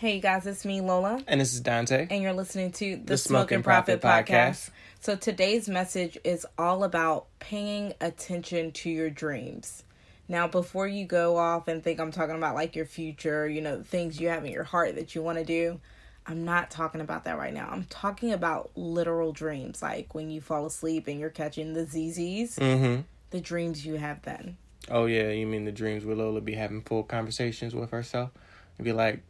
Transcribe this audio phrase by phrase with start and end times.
[0.00, 1.22] Hey you guys, it's me, Lola.
[1.26, 2.06] And this is Dante.
[2.08, 4.48] And you're listening to the, The Smoke Smoke and and Prophet, Prophet podcast.
[4.48, 4.70] Podcast.
[5.00, 9.84] So today's message is all about paying attention to your dreams.
[10.26, 13.82] Now, before you go off and think I'm talking about like your future, you know,
[13.82, 15.78] things you have in your heart that you want to do,
[16.26, 17.68] I'm not talking about that right now.
[17.70, 22.54] I'm talking about literal dreams, like when you fall asleep and you're catching the ZZs,
[22.54, 23.02] Mm-hmm.
[23.32, 24.56] the dreams you have then.
[24.90, 28.30] Oh yeah, you mean the dreams where Lola be having full conversations with herself
[28.78, 29.22] and be like,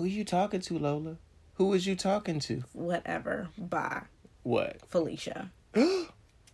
[0.00, 1.16] "Who you talking to, Lola?
[1.54, 2.64] Who was you talking to?
[2.72, 3.48] Whatever.
[3.58, 4.02] Bye,
[4.42, 4.78] What?
[4.88, 5.50] Felicia.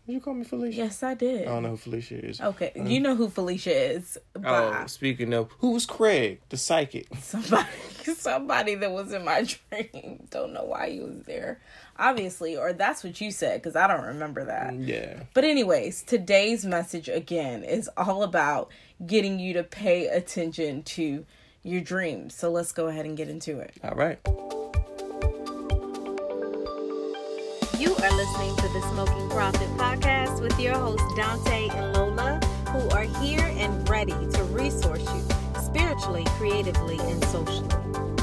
[0.09, 0.77] You call me Felicia?
[0.77, 1.49] Yes, I did.
[1.49, 2.41] I don't know who Felicia is.
[2.41, 4.17] Okay, um, you know who Felicia is.
[4.37, 4.81] Oh, Bye.
[4.85, 7.09] Oh, speaking of, who was Craig, the psychic?
[7.21, 7.67] somebody
[8.15, 11.61] somebody that was in my dream don't know why he was there
[11.99, 15.25] obviously or that's what you said because i don't remember that mm, Yeah.
[15.35, 18.71] but anyways today's message again is all about
[19.05, 21.27] getting you to pay attention to
[21.67, 24.19] your dreams so let's go ahead and get into it All right.
[27.79, 32.41] You are listening to the Smoking Prophet podcast with your hosts Dante and Lola,
[32.71, 37.69] who are here and ready to resource you spiritually, creatively, and socially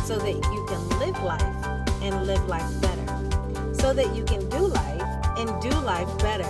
[0.05, 3.75] so that you can live life and live life better.
[3.75, 5.01] So that you can do life
[5.37, 6.49] and do life better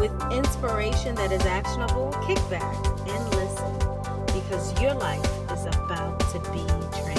[0.00, 2.10] with inspiration that is actionable.
[2.26, 2.74] Kick back
[3.06, 3.72] and listen
[4.26, 5.43] because your life is about
[6.34, 7.14] to be transformed.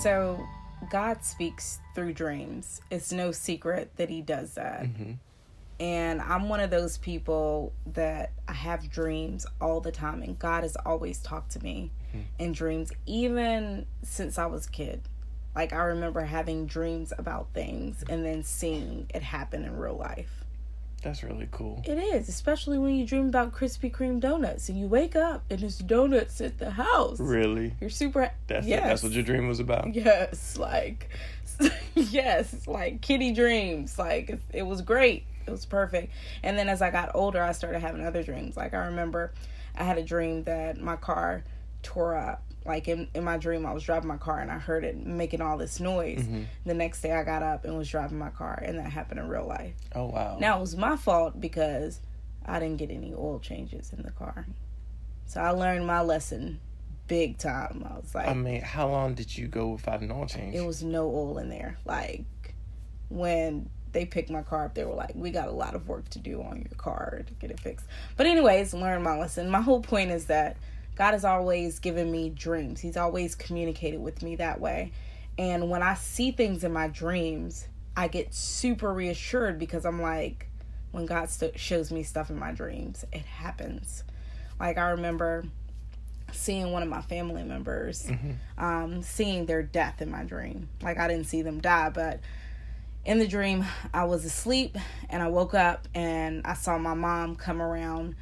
[0.00, 0.38] so
[0.90, 2.80] god speaks through dreams.
[2.90, 4.82] It's no secret that he does that.
[4.84, 5.12] Mm-hmm.
[5.80, 10.62] And i'm one of those people that i have dreams all the time and god
[10.62, 12.20] has always talked to me mm-hmm.
[12.38, 15.02] in dreams even since i was a kid.
[15.56, 20.41] Like i remember having dreams about things and then seeing it happen in real life
[21.02, 21.82] That's really cool.
[21.84, 25.60] it is especially when you dream about krispy kreme donuts and you wake up and
[25.60, 27.74] there's donuts at the house Really?
[27.80, 28.82] you're super That's yes.
[28.84, 29.94] that's what your dream was about.
[29.94, 31.08] Yes, like
[31.94, 33.98] yes, like kitty dreams.
[33.98, 35.24] Like it, it was great.
[35.46, 36.12] It was perfect.
[36.42, 38.56] And then as I got older, I started having other dreams.
[38.56, 39.32] Like I remember
[39.76, 41.44] I had a dream that my car
[41.82, 42.42] tore up.
[42.64, 45.40] Like in, in my dream, I was driving my car and I heard it making
[45.40, 46.20] all this noise.
[46.20, 46.42] Mm-hmm.
[46.64, 49.28] The next day, I got up and was driving my car, and that happened in
[49.28, 49.74] real life.
[49.94, 50.38] Oh wow.
[50.40, 52.00] Now it was my fault because
[52.46, 54.46] I didn't get any oil changes in the car.
[55.26, 56.60] So I learned my lesson
[57.08, 57.86] big time.
[57.88, 60.54] I was like, I mean, how long did you go without an oil change?
[60.54, 61.78] it was no oil in there.
[61.84, 62.24] Like
[63.08, 66.08] when they picked my car up, they were like, "We got a lot of work
[66.10, 67.86] to do on your car to get it fixed."
[68.16, 69.50] But anyways, learn my lesson.
[69.50, 70.56] My whole point is that
[70.94, 72.80] God has always given me dreams.
[72.80, 74.92] He's always communicated with me that way.
[75.38, 77.66] And when I see things in my dreams,
[77.96, 80.48] I get super reassured because I'm like,
[80.90, 84.04] when God st- shows me stuff in my dreams, it happens.
[84.60, 85.44] Like I remember
[86.32, 88.10] seeing one of my family members
[88.58, 90.68] um, seeing their death in my dream.
[90.82, 92.20] Like I didn't see them die, but
[93.04, 94.76] in the dream, I was asleep
[95.10, 98.14] and I woke up and I saw my mom come around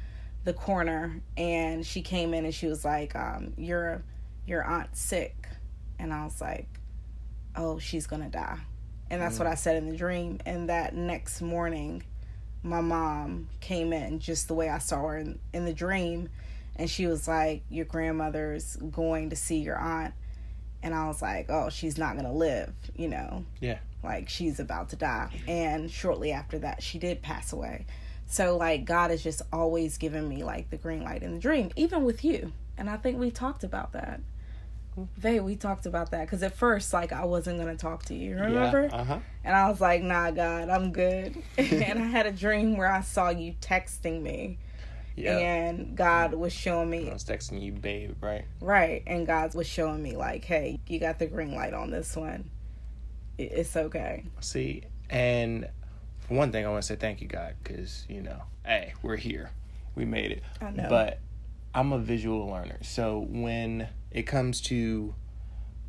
[0.43, 4.03] the corner and she came in and she was like, um, "Your
[4.45, 5.47] your aunt's sick,"
[5.99, 6.67] and I was like,
[7.55, 8.59] "Oh, she's gonna die,"
[9.09, 10.39] and that's what I said in the dream.
[10.45, 12.03] And that next morning,
[12.63, 16.29] my mom came in just the way I saw her in, in the dream,
[16.75, 20.13] and she was like, "Your grandmother's going to see your aunt,"
[20.81, 23.45] and I was like, "Oh, she's not gonna live," you know?
[23.59, 23.77] Yeah.
[24.03, 25.29] like she's about to die.
[25.47, 27.85] And shortly after that she did pass away
[28.31, 31.69] so like god has just always given me like the green light in the dream
[31.75, 34.21] even with you and i think we talked about that
[35.17, 38.35] Vay, we talked about that because at first like i wasn't gonna talk to you
[38.35, 38.95] remember Yeah.
[38.95, 39.19] Uh huh.
[39.43, 42.99] and i was like nah god i'm good and i had a dream where i
[43.01, 44.57] saw you texting me
[45.15, 45.37] Yeah.
[45.37, 48.15] and god was showing me I was texting you, babe.
[48.21, 48.45] Right.
[48.59, 49.03] Right.
[49.07, 52.49] And God was showing me, like, hey, you got the green light on this one.
[53.37, 54.23] It's okay.
[54.39, 55.67] See, and
[56.31, 59.17] for one thing, I want to say thank you, God, because you know, hey, we're
[59.17, 59.51] here,
[59.95, 60.43] we made it.
[60.61, 60.87] I know.
[60.89, 61.19] But
[61.75, 65.13] I'm a visual learner, so when it comes to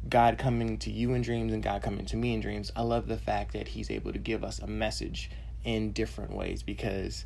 [0.08, 3.06] God coming to you in dreams and God coming to me in dreams, I love
[3.06, 5.30] the fact that He's able to give us a message
[5.62, 7.24] in different ways because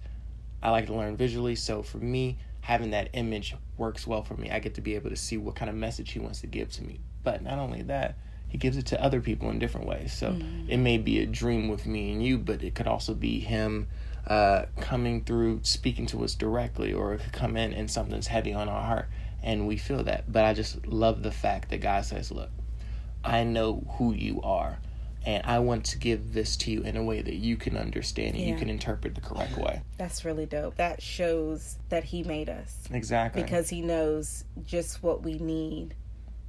[0.62, 1.56] I like to learn visually.
[1.56, 4.50] So for me, having that image works well for me.
[4.50, 6.70] I get to be able to see what kind of message He wants to give
[6.72, 7.00] to me.
[7.24, 10.12] But not only that, He gives it to other people in different ways.
[10.12, 10.38] So
[10.68, 13.88] it may be a dream with me and you, but it could also be Him
[14.26, 18.52] uh, coming through, speaking to us directly, or it could come in and something's heavy
[18.52, 19.08] on our heart
[19.46, 20.30] and we feel that.
[20.30, 22.50] But I just love the fact that God says, Look,
[23.24, 24.78] I know who you are,
[25.24, 28.36] and I want to give this to you in a way that you can understand
[28.36, 29.82] and you can interpret the correct way.
[29.96, 30.76] That's really dope.
[30.76, 33.42] That shows that he made us Exactly.
[33.42, 35.94] because he knows just what we need,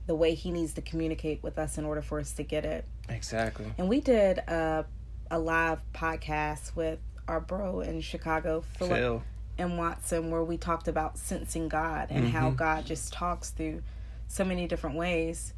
[0.08, 2.86] the way he needs to communicate with us in order for us to get it.
[3.10, 3.66] exactly.
[3.78, 4.86] And we did a,
[5.30, 9.24] a live podcast with our bro in Chicago, Philip Phil.
[9.58, 12.56] and Watson, where we talked about sensing God and how Mhm.
[12.56, 13.82] God just talks through
[14.28, 15.54] so many different ways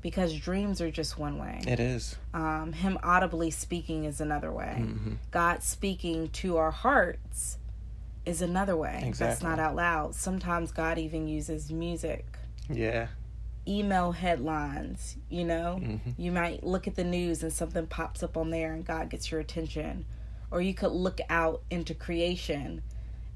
[0.00, 1.60] because dreams are just one way.
[1.66, 2.16] It is.
[2.32, 4.74] Um, him audibly speaking is another way.
[4.78, 7.58] hmm God speaking to our hearts
[8.24, 9.12] is another way.
[9.16, 10.14] That's not out loud.
[10.14, 12.26] Sometimes God even uses music,
[12.70, 13.08] Yeah.
[13.68, 15.76] Email headlines, you know?
[15.78, 19.10] hmm You might look at the news and something pops up on there and God
[19.10, 20.04] gets your attention.
[20.50, 22.82] Or you could look out into creation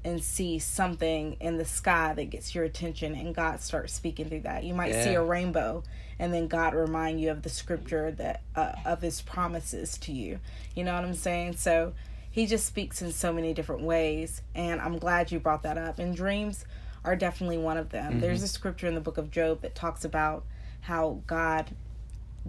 [0.03, 4.41] and see something in the sky that gets your attention and God starts speaking through
[4.41, 4.63] that.
[4.63, 5.83] You might see a rainbow
[6.19, 10.39] and then God remind you of the scripture that uh, of his promises to you.
[10.75, 11.55] You know what I'm saying?
[11.55, 11.93] So
[12.29, 15.99] he just speaks in so many different ways and I'm glad you brought that up.
[15.99, 16.65] And dreams
[17.03, 18.19] are definitely one of them.
[18.19, 18.45] There's mm-hmm.
[18.45, 20.45] a scripture in the book of Job that talks about
[20.81, 21.71] how God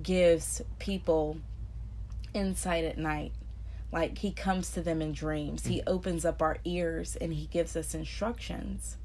[0.03, 1.39] gives people
[2.33, 3.33] insight at night.
[3.93, 5.67] Like he comes to them in dreams.
[5.67, 5.89] He mm-hmm.
[5.89, 8.97] opens up our ears and he gives us instructions.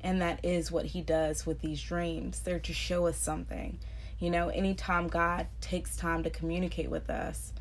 [0.00, 2.40] And that is what he does with these dreams.
[2.40, 3.78] They're to show us something.
[4.18, 7.52] You know, anytime God takes time to communicate with us,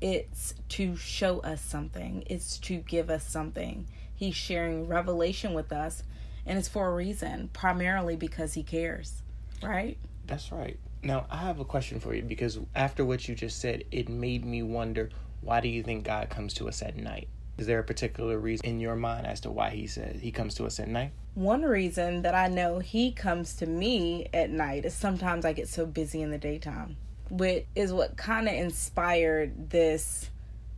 [0.00, 3.86] it's to show us something, it's to give us something.
[4.14, 6.02] He's sharing revelation with us,
[6.50, 9.22] and it's for a reason, primarily because he cares,
[9.62, 9.96] right?
[10.26, 10.76] That's right.
[11.00, 14.44] Now, I have a question for you because after what you just said, it made
[14.44, 15.10] me wonder
[15.42, 17.28] why do you think God comes to us at night?
[17.56, 20.54] Is there a particular reason in your mind as to why he says he comes
[20.56, 21.12] to us at night?
[21.34, 25.68] One reason that I know he comes to me at night is sometimes I get
[25.68, 26.96] so busy in the daytime,
[27.28, 30.30] which is what kind of inspired this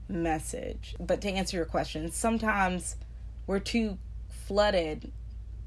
[0.06, 0.96] message.
[1.00, 2.96] But to answer your question, sometimes
[3.46, 3.96] we're too
[4.28, 5.10] flooded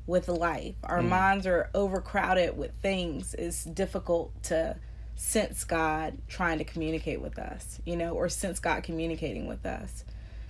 [0.07, 0.75] with life.
[0.83, 1.09] Our mm.
[1.09, 3.33] minds are overcrowded with things.
[3.33, 4.77] It's difficult to
[5.15, 10.03] sense God trying to communicate with us, you know, or sense God communicating with us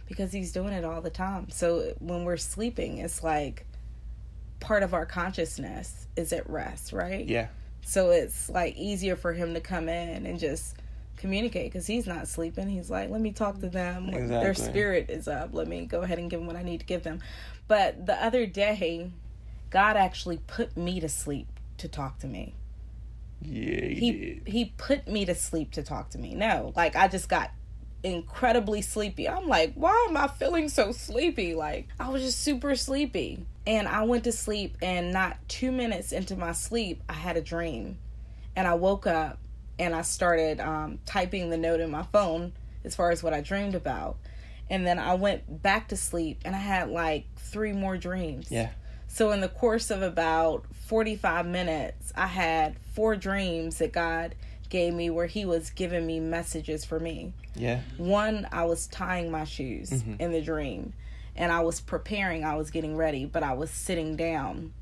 [0.08, 1.50] because he's doing it all the time.
[1.50, 3.66] So when we're sleeping, it's like
[4.60, 7.26] part of our consciousness is at rest, right?
[7.28, 7.48] Yeah.
[7.82, 10.76] So it's like easier for him to come in and just
[11.18, 12.68] communicate because he's not sleeping.
[12.68, 14.12] He's like, let me talk to them.
[14.12, 15.50] Their spirit is up.
[15.54, 17.22] Let me go ahead and give them what I need to give them.
[17.68, 19.12] But the other day,
[19.76, 21.48] God actually put me to sleep
[21.80, 22.56] to talk to me.
[23.42, 24.48] Yeah, he, He did.
[24.48, 26.34] he put me to sleep to talk to me.
[26.34, 27.52] No, like I just got
[28.02, 29.28] incredibly sleepy.
[29.28, 31.56] I'm like, why am I feeling so sleepy?
[31.56, 33.46] Like I was just super sleepy.
[33.68, 37.42] And I went to sleep and not 2 minutes into my sleep, I had a
[37.42, 37.98] dream.
[38.56, 39.40] And I woke up
[39.78, 42.54] and I started um, typing the note in my phone
[42.86, 44.16] as far as what I dreamed about.
[44.70, 48.48] And then I went back to sleep and I had like three more dreams.
[48.50, 48.70] Yeah.
[49.16, 54.36] So, in the course of about 45 minutes, I had four dreams that God
[54.70, 57.32] gave me where He was giving me messages for me.
[57.56, 57.80] Yeah.
[57.96, 60.16] One, I was tying my shoes Mm-hmm.
[60.20, 60.92] in the dream,
[61.34, 64.74] and I was preparing, I was getting ready, but I was sitting down.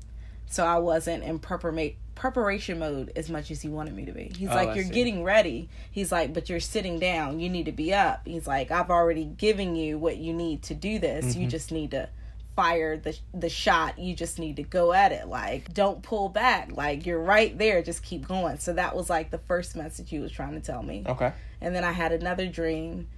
[0.46, 4.32] So, I wasn't in prepara- preparation mode as much as He wanted me to be.
[4.36, 4.90] He's Oh, like, I You're see.
[4.90, 5.68] getting ready.
[5.92, 7.38] He's like, But you're sitting down.
[7.38, 8.22] You need to be up.
[8.26, 11.24] He's like, I've already given you what you need to do this.
[11.26, 11.40] Mm-hmm.
[11.42, 12.08] You just need to
[12.56, 15.26] fire the the shot you just need to go at it.
[15.26, 16.70] Like don't pull back.
[16.76, 17.82] Like you're right there.
[17.82, 18.58] Just keep going.
[18.58, 21.02] So that was like the first message he was trying to tell me.
[21.06, 21.32] Okay.
[21.60, 23.08] and then i had another dream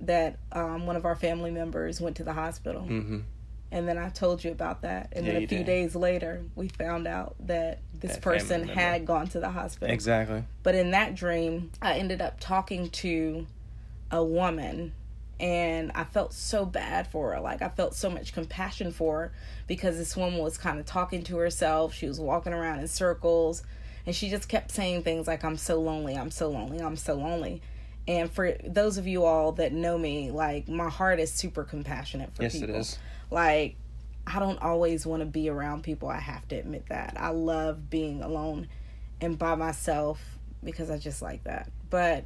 [0.00, 2.82] that um, one of our family members went to the hospital.
[2.82, 3.20] Mm-hmm.
[3.72, 5.08] and then i told you about that.
[5.12, 5.66] And Yeah, then a few did.
[5.66, 9.92] days later we found out that this That person had gone to the hospital.
[9.94, 10.44] Exactly.
[10.62, 13.46] but in that dream, I ended up talking to
[14.10, 14.92] a woman
[15.38, 17.40] and I felt so bad for her.
[17.40, 19.32] Like I felt so much compassion for her
[19.66, 21.92] because this woman was kind of talking to herself.
[21.94, 23.62] She was walking around in circles
[24.06, 27.14] and she just kept saying things like I'm so lonely, I'm so lonely, I'm so
[27.14, 27.60] lonely.
[28.08, 32.34] And for those of you all that know me, like my heart is super compassionate
[32.34, 32.70] for Yes, people.
[32.70, 32.98] it is.
[33.30, 33.76] Like
[34.26, 36.08] I don't always want to be around people.
[36.08, 37.16] I have to admit that.
[37.18, 38.68] I love being alone
[39.20, 40.20] and by myself
[40.64, 41.70] because I just like that.
[41.90, 42.24] But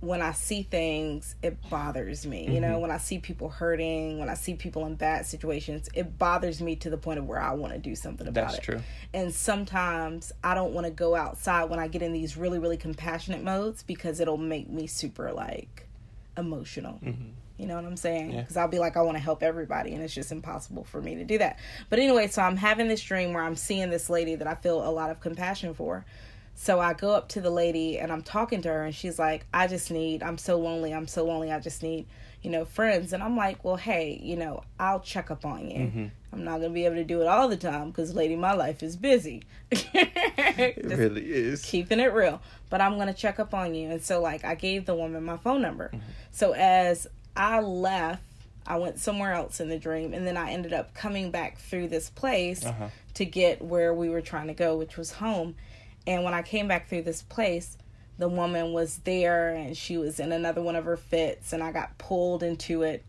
[0.00, 2.44] when I see things, it bothers me.
[2.44, 2.60] You Mm-hmm.
[2.60, 6.60] know, when I see people hurting, when I see people in bad situations, it bothers
[6.60, 8.62] me to the point of where I want to do something about That's it.
[8.62, 8.80] true.
[9.12, 12.76] And sometimes I don't want to go outside when I get in these really, really
[12.76, 15.88] compassionate modes because it'll make me super like
[16.36, 17.00] emotional.
[17.56, 18.30] You know what I'm saying?
[18.30, 18.40] Yeah.
[18.42, 21.16] Because I'll be like, I want to help everybody, and it's just impossible for me
[21.16, 21.58] to do that.
[21.90, 24.88] But anyway, so I'm having this dream where I'm seeing this lady that I feel
[24.88, 26.04] a lot of compassion for.
[26.60, 29.46] So I go up to the lady and I'm talking to her, and she's like,
[29.54, 32.06] I just need, I'm so lonely, I'm so lonely, I just need,
[32.42, 33.12] you know, friends.
[33.12, 35.78] And I'm like, well, hey, you know, I'll check up on you.
[35.78, 36.06] Mm-hmm.
[36.32, 38.54] I'm not going to be able to do it all the time because, lady, my
[38.54, 39.44] life is busy.
[40.60, 41.64] It really is.
[41.64, 42.40] keeping it real.
[42.70, 43.90] But I'm going to check up on you.
[43.90, 45.88] And so, like, I gave the woman my phone number.
[45.88, 45.98] Mm-hmm.
[46.32, 48.22] So as I left,
[48.66, 51.88] I went somewhere else in the dream, and then I ended up coming back through
[51.88, 52.88] this place Uh-huh.
[53.14, 55.54] to get where we were trying to go, which was home.
[56.08, 57.76] And when I came back through this place,
[58.16, 61.70] the woman was there and she was in another one of her fits, and I
[61.70, 63.04] got pulled into it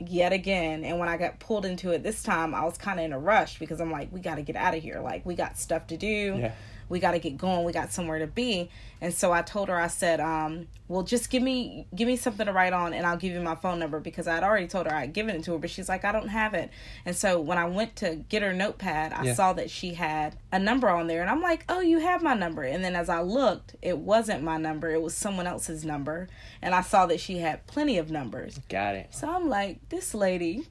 [0.00, 0.82] yet again.
[0.82, 3.18] And when I got pulled into it this time, I was kind of in a
[3.18, 5.00] rush because I'm like, we got to get out of here.
[5.00, 6.36] Like, we got stuff to do.
[6.40, 6.52] Yeah.
[6.88, 7.64] We got to get going.
[7.64, 8.70] We got somewhere to be.
[9.00, 12.46] And so I told her, I said, um, well, just give me give me something
[12.46, 14.94] to write on, and I'll give you my phone number because I'd already told her
[14.94, 16.70] I'd given it to her, but she's like, I don't have it.
[17.04, 19.34] And so when I went to get her notepad, I Yeah.
[19.34, 22.34] saw that she had a number on there, and I'm like, oh, you have my
[22.34, 22.62] number.
[22.62, 26.28] And then as I looked, it wasn't my number; it was someone else's number,
[26.60, 28.60] and I saw that she had plenty of numbers.
[28.68, 29.08] Got it.
[29.14, 30.66] So I'm like, this lady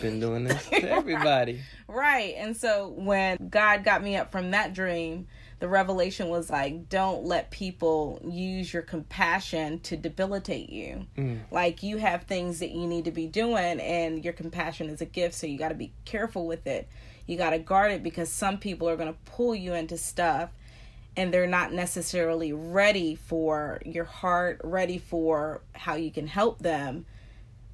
[0.00, 1.60] Been doing this to everybody.
[1.86, 2.34] Right.
[2.38, 5.26] And so when God got me up from that dream,
[5.58, 11.06] the revelation was like, don't let people use your compassion to debilitate you.
[11.16, 11.40] Mm.
[11.50, 15.06] Like, you have things that you need to be doing, and your compassion is a
[15.06, 16.88] gift, so you got to be careful with it.
[17.26, 20.50] You got to guard it because some people are going to pull you into stuff
[21.16, 27.06] and they're not necessarily ready for your heart, ready for how you can help them.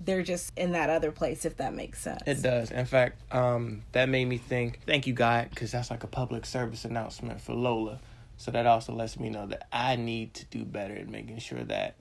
[0.04, 2.22] They're just in that other place, if that makes sense.
[2.26, 2.70] It does.
[2.70, 4.80] In fact, um, that made me think.
[4.86, 8.00] Thank you, God, because that's like a public service announcement for Lola.
[8.36, 11.62] So that also lets me know that I need to do better in making sure
[11.64, 11.94] that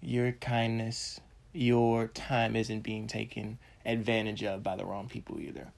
[0.00, 1.20] your kindness,
[1.52, 5.68] your time isn't being taken advantage of by the wrong people either.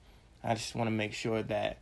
[0.43, 1.79] I just want to make sure that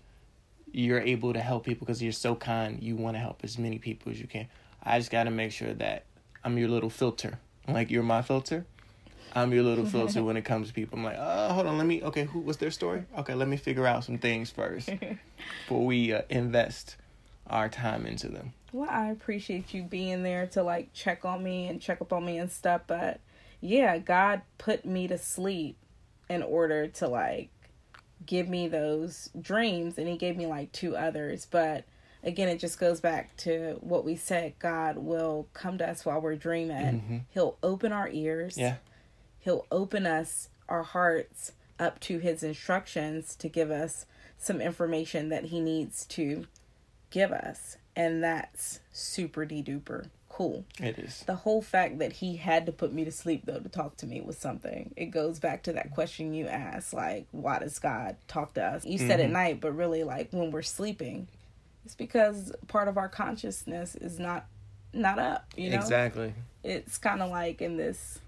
[0.72, 2.82] you're able to help people because you're so kind.
[2.82, 4.48] You want to help as many people as you can.
[4.84, 6.06] I just got to make sure that
[6.44, 7.40] I'm your little filter.
[7.68, 8.66] Like you're my filter.
[9.36, 10.98] I'm your little filter when it comes to people.
[10.98, 12.02] I'm like, oh, hold on, let me.
[12.04, 12.40] Okay, who?
[12.40, 13.04] What's their story?
[13.18, 14.90] Okay, let me figure out some things first
[15.68, 16.96] before we uh, invest
[17.48, 18.54] our time into them.
[18.74, 22.26] Well, I appreciate you being there to like check on me and check up on
[22.26, 23.20] me and stuff, but
[23.62, 25.78] yeah, God put me to sleep
[26.30, 27.50] in order to like
[28.26, 31.86] give me those dreams and he gave me like two others, but
[32.24, 36.20] again, it just goes back to what we said, God will come to us while
[36.20, 37.26] we're dreaming.
[37.30, 38.58] He'll open our ears.
[38.58, 38.76] Yeah,
[39.48, 44.06] He'll open us, our hearts, up to his instructions to give us
[44.38, 46.48] some information that he needs to
[47.12, 47.78] give us.
[47.96, 50.66] And that's super de duper cool.
[50.82, 51.24] it is.
[51.26, 54.06] The whole fact that he had to put me to sleep, though, to talk to
[54.06, 54.94] me was something.
[54.98, 58.86] It goes back to that question you asked like, why does God talk to us?
[58.86, 59.32] You said at mm-hmm.
[59.32, 61.30] night, but really, like, when we're sleeping,
[61.86, 64.48] it's because part of our consciousness is not
[64.92, 66.34] not up you know Exactly.
[66.64, 68.20] it's kind of like in this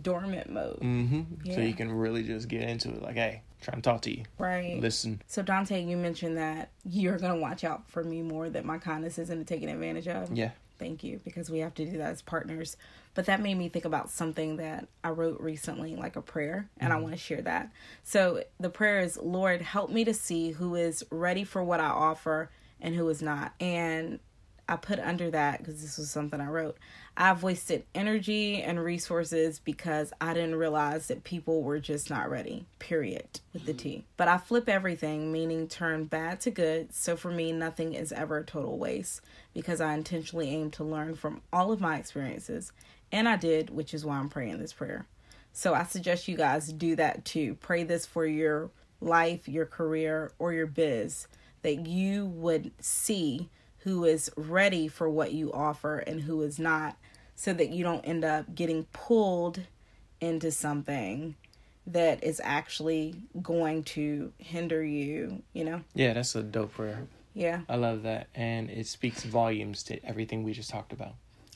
[0.00, 1.52] dormant mode Mm-hmm.
[1.52, 3.02] So you can really just get into it.
[3.02, 4.24] Like, hey, trying to talk to you.
[4.38, 5.20] right Listen.
[5.26, 9.18] so dante you mentioned that you're gonna watch out for me more that my kindness
[9.18, 10.50] isn't taken advantage of Yeah.
[10.78, 12.76] thank you because we have to do that as partners
[13.14, 16.92] but that made me think about something that i wrote recently like a prayer and
[16.92, 17.70] i want to share that
[18.02, 21.86] so the prayer is lord help me to see who is ready for what i
[21.86, 24.18] offer and who is not and
[24.72, 26.76] i put under that because this was something i wrote
[27.16, 32.64] i've wasted energy and resources because i didn't realize that people were just not ready
[32.78, 33.78] period with the mm-hmm.
[33.78, 38.12] t but i flip everything meaning turn bad to good so for me nothing is
[38.12, 39.20] ever a total waste
[39.54, 42.72] because I intentionally aim to learn from all of my experiences.
[43.10, 45.06] And I did, which is why I'm praying this prayer.
[45.52, 47.54] So I suggest you guys do that too.
[47.56, 51.28] Pray this for your life, your career, or your biz,
[51.62, 53.50] that you would see
[53.84, 56.96] who is ready for what you offer and who is not,
[57.34, 59.60] so that you don't end up getting pulled
[60.20, 61.34] into something
[61.86, 65.82] that is actually going to hinder you, you know?
[65.94, 67.06] Yeah, that's a dope prayer.
[67.34, 67.62] Yeah.
[67.68, 68.28] I love that.
[68.34, 71.14] And it speaks volumes to everything we just talked about.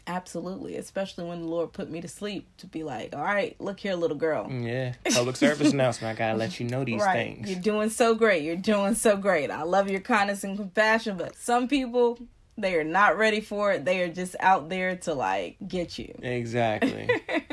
[0.09, 3.81] Absolutely, especially when the Lord put me to sleep to be like, all right, look
[3.81, 4.49] here, little girl.
[4.51, 4.95] Yeah.
[5.13, 6.15] Public service announcement.
[6.15, 7.13] I gotta let you know these right.
[7.15, 7.51] things.
[7.51, 8.43] You're doing so great.
[8.45, 9.51] You're doing so great.
[9.51, 12.21] I love your kindness and compassion, but some people,
[12.57, 13.85] they are not ready for it.
[13.85, 16.17] They are just out there to like get you.
[16.23, 17.09] Exactly.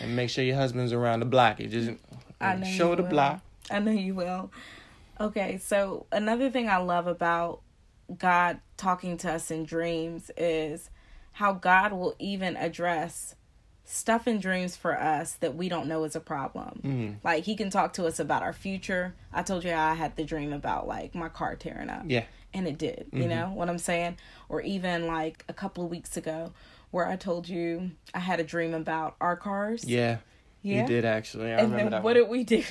[0.00, 1.60] and make sure your husband's around the block.
[1.60, 1.90] You just
[2.40, 3.10] I know show the will.
[3.10, 3.40] block.
[3.70, 4.50] I know you will.
[5.20, 7.60] Okay, so another thing I love about
[8.16, 10.88] God talking to us in dreams is
[11.40, 13.34] how God will even address
[13.86, 16.80] stuff in dreams for us that we don't know is a problem.
[16.84, 17.26] Mm-hmm.
[17.26, 19.14] Like he can talk to us about our future.
[19.32, 22.02] I told you I had the dream about like my car tearing up.
[22.06, 22.24] Yeah.
[22.52, 23.06] And it did.
[23.10, 23.28] You mm-hmm.
[23.30, 24.18] know what I'm saying?
[24.50, 26.52] Or even like a couple of weeks ago
[26.90, 29.86] where I told you I had a dream about our cars.
[29.86, 30.18] Yeah.
[30.60, 30.82] Yeah.
[30.82, 31.46] You did actually.
[31.46, 32.02] I And remember then that.
[32.02, 32.22] what one.
[32.22, 32.62] did we do?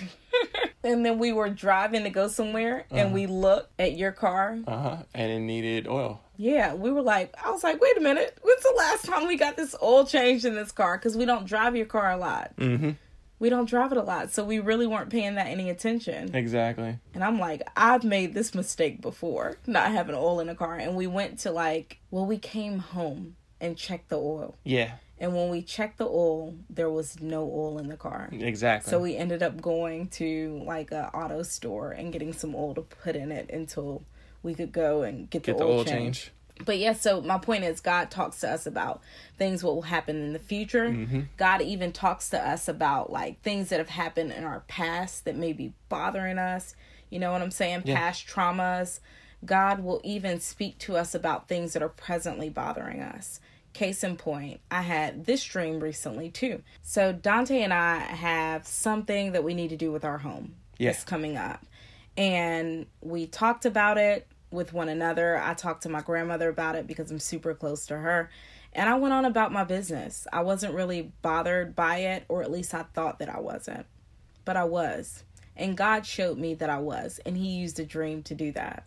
[0.83, 4.59] And then we were driving to go somewhere and we looked at your car.
[4.65, 4.97] Uh-huh.
[5.13, 6.21] And it needed oil.
[6.37, 8.37] Yeah, we were like, I was like, wait a minute.
[8.41, 10.97] When's the last time we got this oil changed in this car?
[10.97, 12.55] Because we don't drive your car a lot.
[12.57, 12.91] Mm-hmm.
[13.39, 14.31] We don't drive it a lot.
[14.31, 16.35] So we really weren't paying that any attention.
[16.35, 16.97] Exactly.
[17.13, 20.75] And I'm like, I've made this mistake before, not having oil in the car.
[20.75, 24.55] And we went to like, well, we came home and checked the oil.
[24.63, 24.93] Yeah.
[25.19, 28.29] And when we checked the oil, there was no oil in the car.
[28.31, 28.89] Exactly.
[28.89, 32.81] So we ended up going to like a auto store and getting some oil to
[32.81, 34.03] put in it until
[34.43, 36.21] we could go and get, get the the oil, oil change.
[36.23, 36.31] change.
[36.65, 39.01] But yeah, so my point is God talks to us about
[39.37, 40.89] things what will happen in the future.
[40.89, 41.21] Mm-hmm.
[41.37, 45.35] God even talks to us about like things that have happened in our past that
[45.35, 46.75] may be bothering us.
[47.09, 47.83] You know what I'm saying?
[47.85, 47.97] Yeah.
[47.97, 48.99] Past traumas.
[49.45, 53.39] God will even speak to us about things that are presently bothering us.
[53.79, 56.63] Case in point, I had this dream recently too.
[56.81, 60.55] So Dante and I have something that we need to do with our home.
[60.77, 60.91] Yeah.
[61.05, 61.65] Coming up.
[62.17, 65.37] And we talked about it with one another.
[65.37, 68.29] I talked to my grandmother about it because I'm super close to her.
[68.73, 70.27] And I went on about my business.
[70.33, 73.85] I wasn't really bothered by it, or at least I thought that I wasn't.
[74.43, 75.23] But I was.
[75.55, 77.21] And God showed me that I was.
[77.25, 78.83] And He used a dream to do that.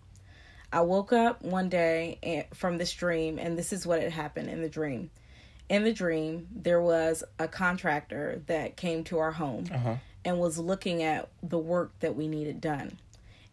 [0.72, 4.62] I woke up one day from this dream, and this is what had happened in
[4.62, 5.10] the dream.
[5.68, 9.96] In the dream, there was a contractor that came to our home Uh-huh.
[10.24, 12.98] and was looking at the work that we needed done.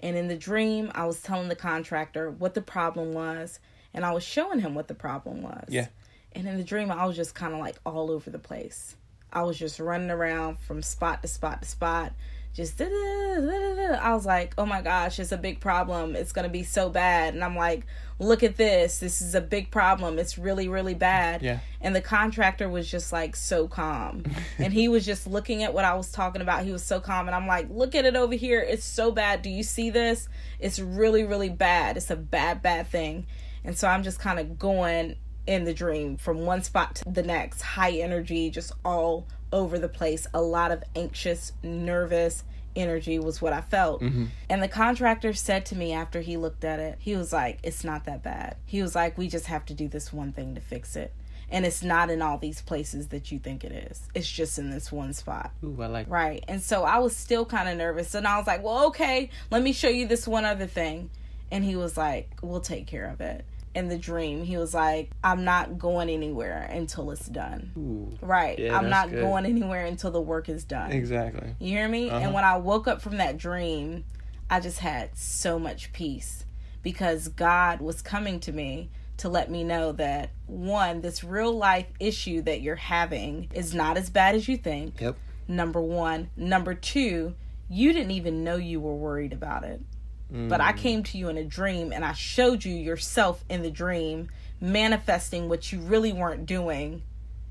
[0.02, 3.60] And in the dream, I was telling the contractor what the problem was,
[3.94, 5.66] and I was showing him what the problem was.
[5.68, 5.88] Yeah.
[6.34, 8.96] And in the dream, I was just kind of like all over the place.
[9.32, 12.14] I was just running around from spot to spot to spot.
[12.54, 14.00] Just da da da.
[14.02, 16.16] I was like, oh my gosh, it's a big problem.
[16.16, 17.34] It's gonna be so bad.
[17.34, 17.86] And I'm like,
[18.20, 19.00] look at this.
[19.00, 20.20] This is a big problem.
[20.20, 21.42] It's really, really bad.
[21.42, 21.60] Yeah.
[21.80, 24.24] And the contractor was just like so calm.
[24.58, 26.66] and he was just looking at what I was talking about.
[26.66, 27.28] He was so calm.
[27.28, 28.60] And I'm like, look at it over here.
[28.60, 29.42] It's so bad.
[29.42, 30.28] Do you see this?
[30.60, 31.98] It's really, really bad.
[31.98, 33.26] It's a bad, bad thing.
[33.64, 35.16] And so I'm just kind of going
[35.50, 39.90] in the dream from one spot to the next, high energy, just all over the
[39.90, 40.28] place.
[40.32, 42.44] A lot of anxious, nervous
[42.76, 44.04] energy was what I felt.
[44.04, 44.26] Mm-hmm.
[44.48, 47.84] And the contractor said to me after he looked at it, he was like, It's
[47.84, 48.58] not that bad.
[48.68, 51.12] He was like, We just have to do this one thing to fix it.
[51.50, 54.04] And it's not in all these places that you think it is.
[54.14, 55.52] It's just in this one spot.
[55.64, 56.46] Ooh, I like Right.
[56.48, 58.14] And so I was still kind of nervous.
[58.14, 61.10] And I was like, well, okay, let me show you this one other thing.
[61.52, 63.46] And he was like, we'll take care of it.
[63.76, 67.72] In the dream, he was like, I'm not going anywhere until it's done.
[67.78, 68.18] Ooh.
[68.26, 68.58] Right.
[68.58, 69.22] Yeah, I'm not good.
[69.22, 70.92] going anywhere until the work is done.
[70.92, 71.56] Exactly.
[71.60, 72.10] You hear me?
[72.10, 72.20] Uh-huh.
[72.20, 74.06] And when I woke up from that dream,
[74.50, 76.46] I just had so much peace
[76.82, 81.88] because God was coming to me to let me know that one, this real life
[82.00, 85.00] issue that you're having is not as bad as you think.
[85.00, 85.18] Yep.
[85.48, 86.30] Number one.
[86.36, 87.36] Number two,
[87.70, 89.82] you didn't even know you were worried about it.
[90.32, 90.62] But.
[90.62, 94.30] I came to you in a dream and I showed you yourself in the dream
[94.62, 97.02] manifesting what you really weren't doing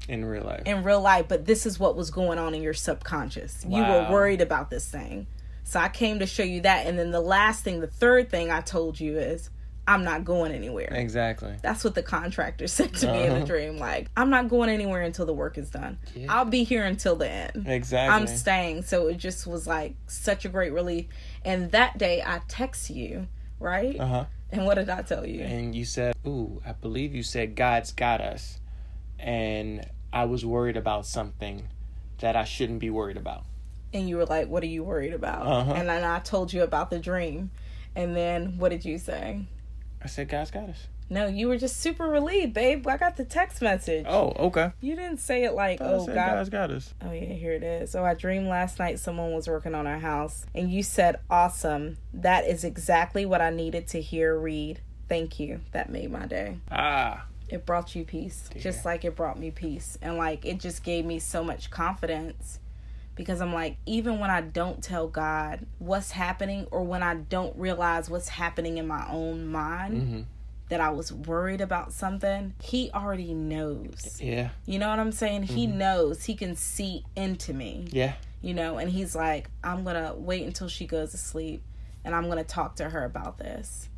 [0.09, 0.63] In real life.
[0.67, 3.65] in real life, but this is what was going on in your subconscious.
[3.69, 5.27] You were worried about this thing.
[5.65, 6.87] So I came to show you that.
[6.87, 9.51] And then the last thing, the third thing I told you is,
[9.87, 10.93] I'm not going anywhere.
[10.93, 11.55] exactly.
[11.63, 13.45] That's what the contractor said to me in the Uh-huh.
[13.47, 13.79] dream.
[13.79, 15.99] Like, I'm not going anywhere until the work is done.
[16.15, 16.27] Yeah.
[16.33, 17.65] I'll be here until the end.
[17.67, 18.15] Exactly.
[18.15, 18.83] I'm staying.
[18.83, 21.07] So it just was like such a great relief.
[21.49, 23.27] And that day I text you,
[23.59, 23.99] right?
[23.99, 24.25] Uh huh.
[24.51, 25.41] And what did I tell you?
[25.43, 28.61] And you said, "Ooh, I believe you said God's got us,"
[29.19, 31.69] and I was worried about something
[32.19, 33.45] that I shouldn't be worried about.
[33.95, 35.73] and you were like, "What are you worried about?" Uh-huh.
[35.73, 37.51] And then I told you about the dream,
[37.97, 39.47] and then what did you say?
[40.03, 42.87] I said, "God's got us." No, you were just super relieved, babe.
[42.87, 44.05] I got the text message.
[44.09, 44.73] Oh, okay.
[44.81, 46.95] You didn't say it like, "Oh God." God's got us.
[47.03, 47.91] Oh yeah, here it is.
[47.91, 51.97] So I dreamed last night someone was working on our house, and you said, "Awesome.
[52.13, 54.81] That is exactly what I needed to hear." Read.
[55.09, 55.61] Thank you.
[55.73, 56.59] That made my day.
[56.71, 60.83] Ah, It brought you peace, just like it brought me peace, and like it just
[60.85, 62.61] gave me so much confidence
[63.15, 67.57] because I'm like, even when I don't tell God what's happening, or when I don't
[67.57, 70.21] realize what's happening in my own mind, mm-hmm.
[70.69, 74.19] That I was worried about something, He already knows.
[74.23, 75.45] yeah, You know what I'm saying?
[75.45, 75.79] He mm-hmm.
[75.79, 76.25] knows.
[76.25, 80.69] He can see into me, yeah, you know, and He's like, I'm gonna wait until
[80.69, 81.63] she goes to sleep
[82.05, 83.89] and I'm gonna talk to her about this.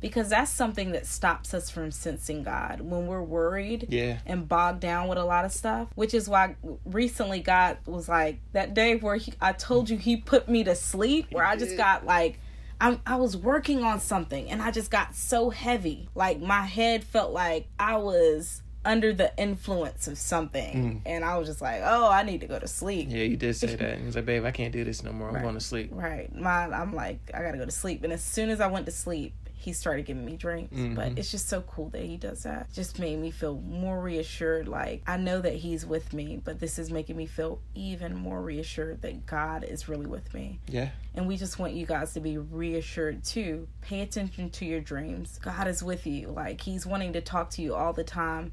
[0.00, 4.18] because that's something that stops us from sensing God when we're worried Yeah.
[4.24, 5.88] and bogged down with a lot of stuff.
[5.94, 10.16] Which is why recently God was like that day where he, I told you He
[10.16, 12.38] put me to sleep, where I just got like.
[12.80, 16.08] I, I was working on something and I just got so heavy.
[16.14, 21.02] Like my head felt like I was under the influence of something.
[21.04, 21.10] Mm.
[21.10, 23.08] And I was just like, oh, I need to go to sleep.
[23.10, 23.96] Yeah, you did say that.
[23.96, 25.28] And he's like, babe, I can't do this no more.
[25.28, 25.90] I'm going to sleep.
[25.92, 26.34] Right.
[26.34, 28.02] My I'm like, I gotta go to sleep.
[28.04, 30.70] And as soon as I went to sleep, he started giving me dreams.
[30.70, 31.18] But mm-hmm.
[31.18, 32.72] it's just so cool that he does that.
[32.72, 34.68] Just made me feel more reassured.
[34.68, 38.40] Like I know that he's with me, but this is making me feel even more
[38.40, 40.60] reassured that God is really with me.
[40.66, 40.88] Yeah.
[41.14, 43.68] And we just want you guys to be reassured too.
[43.82, 45.38] Pay attention to your dreams.
[45.42, 46.28] God is with you.
[46.28, 48.52] Like He's wanting to talk to you all the time.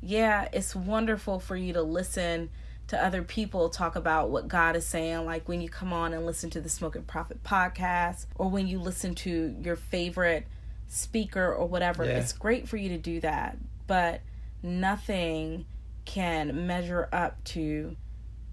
[0.00, 2.48] Yeah, it's wonderful for you to listen
[2.88, 6.24] to other people talk about what God is saying, like when you come on and
[6.24, 10.46] listen to the Smoking Prophet podcast, or when you listen to your favorite
[10.88, 12.04] speaker or whatever.
[12.04, 12.18] Yeah.
[12.18, 14.20] It's great for you to do that, but
[14.62, 15.66] nothing
[16.04, 17.96] can measure up to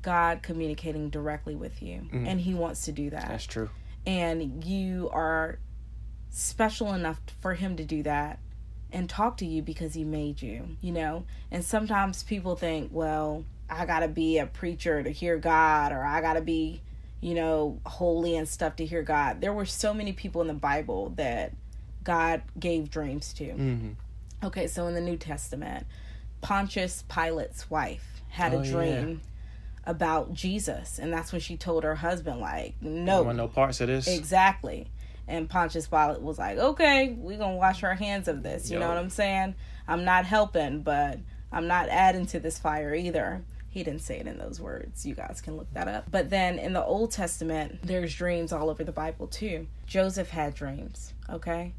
[0.01, 1.99] God communicating directly with you.
[1.99, 2.25] Mm-hmm.
[2.25, 3.69] And He wants to do that That's true.
[4.05, 5.59] and you are
[6.31, 8.39] special enough for him to do that
[8.91, 11.25] and talk to you because he made you, you know?
[11.51, 13.45] And sometimes people think, well,
[13.79, 16.81] I got to be a preacher to hear God or I got to be,
[17.21, 19.41] you know, holy and stuff to hear God.
[19.41, 21.53] There were so many people in the Bible that
[22.03, 23.45] God gave dreams to.
[23.45, 23.89] Mm-hmm.
[24.43, 25.85] Okay, so in the New Testament,
[26.41, 28.71] Pontius Pilate's wife had Oh, a yeah.
[28.71, 29.21] dream
[29.85, 33.87] about Jesus, and that's when she told her husband like, "No, want no parts of
[33.87, 34.07] this.
[34.07, 34.87] Exactly.
[35.27, 38.69] And Pontius Pilate was like, okay, we're to wash our hands of this.
[38.69, 39.55] You know what I'm saying?
[39.87, 41.17] I'm not helping, but
[41.49, 43.41] I'm not adding to this fire either.
[43.73, 45.03] He didn't say it in those words.
[45.03, 46.05] You guys can look that up.
[46.11, 49.65] But then in the Old Testament, there's dreams all over the Bible too.
[49.87, 51.73] Joseph had dreams, okay?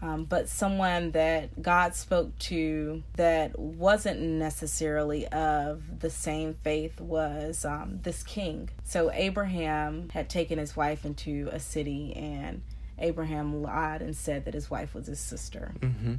[0.00, 7.64] Um, but someone that God spoke to that wasn't necessarily of the same faith was
[7.64, 8.68] um, this king.
[8.84, 12.62] So Abraham had taken his wife into a city, and
[13.00, 15.74] Abraham lied and said that his wife was his sister.
[15.80, 16.14] Mm-hmm.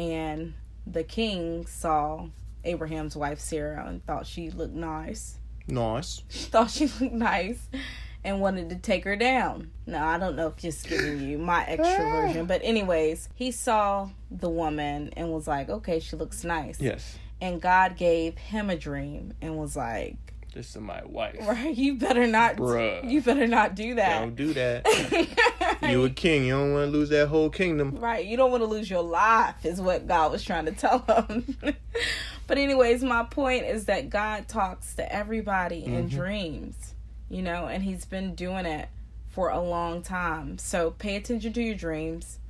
[0.00, 0.54] And
[0.86, 2.28] the king saw
[2.64, 6.22] Abraham's wife Sarah and thought she looked nice Nice.
[6.30, 7.68] thought she looked nice
[8.24, 9.70] and wanted to take her down.
[9.86, 14.08] Now, I don't know if just giving you my extra version, but anyways, he saw
[14.30, 16.80] the woman and was like, okay, she looks nice.
[16.80, 17.18] Yes.
[17.40, 20.16] And God gave him a dream and was like,
[20.52, 21.36] This is my wife.
[21.46, 23.08] right, you better not, Bruh.
[23.08, 24.20] you better not do that.
[24.20, 25.78] Don't do that.
[25.88, 26.46] you a king.
[26.46, 27.94] You don't want to lose that whole kingdom.
[27.96, 30.98] Right, you don't want to lose your life, is what God was trying to tell
[31.00, 31.56] him.
[32.48, 36.16] But, anyways, my point is that God talks to everybody in mm-hmm.
[36.16, 36.94] dreams,
[37.28, 38.88] you know, and He's been doing it
[39.28, 40.58] for a long time.
[40.58, 42.40] So, pay attention to your dreams.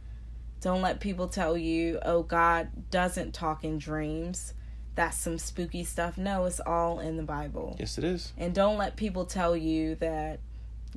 [0.62, 4.54] Don't let people tell you, oh, God doesn't talk in dreams.
[4.94, 6.16] That's some spooky stuff.
[6.16, 7.76] No, it's all in the Bible.
[7.78, 8.32] Yes, it is.
[8.36, 10.40] And don't let people tell you that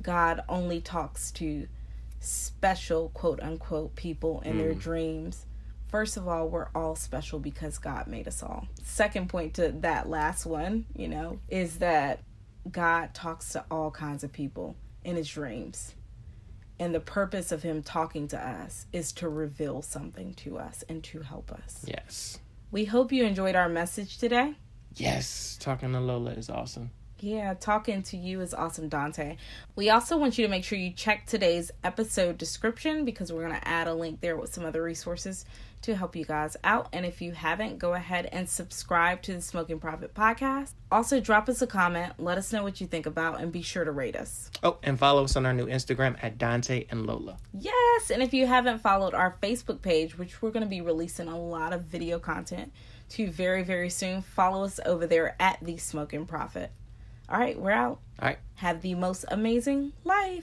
[0.00, 1.68] God only talks to
[2.18, 4.80] special, quote unquote, people in their mm.
[4.80, 5.46] dreams.
[5.92, 8.66] First of all, we're all special because God made us all.
[8.82, 12.20] Second point to that last one, you know, is that
[12.70, 14.74] God talks to all kinds of people
[15.04, 15.94] in his dreams.
[16.78, 21.04] And the purpose of him talking to us is to reveal something to us and
[21.04, 21.84] to help us.
[21.86, 22.38] Yes.
[22.70, 24.54] We hope you enjoyed our message today.
[24.94, 25.58] Yes.
[25.60, 26.90] Talking to Lola is awesome.
[27.20, 29.36] Yeah, talking to you is awesome, Dante.
[29.76, 33.60] We also want you to make sure you check today's episode description because we're going
[33.60, 35.44] to add a link there with some other resources
[35.82, 36.88] to help you guys out.
[36.92, 40.72] And if you haven't, go ahead and subscribe to the Smoking Prophet podcast.
[40.90, 43.84] Also, drop us a comment, let us know what you think about, and be sure
[43.84, 44.50] to rate us.
[44.62, 47.38] Oh, and follow us on our new Instagram at Dante and Lola.
[47.52, 51.28] Yes, and if you haven't followed our Facebook page, which we're going to be releasing
[51.28, 52.72] a lot of video content
[53.10, 56.70] to very, very soon, follow us over there at the Smoking Prophet.
[57.28, 58.00] All right, we're out.
[58.18, 58.38] All right.
[58.56, 60.40] Have the most amazing life.